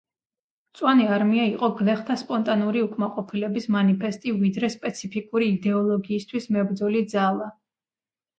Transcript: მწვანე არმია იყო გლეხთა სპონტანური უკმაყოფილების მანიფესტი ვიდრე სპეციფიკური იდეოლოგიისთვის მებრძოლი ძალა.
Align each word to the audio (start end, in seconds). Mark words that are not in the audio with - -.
მწვანე 0.75 1.03
არმია 1.17 1.43
იყო 1.49 1.67
გლეხთა 1.81 2.15
სპონტანური 2.21 2.81
უკმაყოფილების 2.85 3.69
მანიფესტი 3.75 4.33
ვიდრე 4.39 4.71
სპეციფიკური 4.77 5.51
იდეოლოგიისთვის 5.59 6.51
მებრძოლი 6.57 7.05
ძალა. 7.15 7.53